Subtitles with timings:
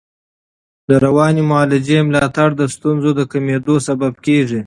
[0.87, 4.59] د رواني معالجې ملاتړ د ستونزو د کمېدو سبب کېږي.